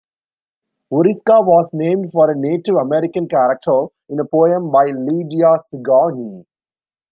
[0.91, 6.43] Oriska was named for a Native American character in a poem by Lydia Sigourney.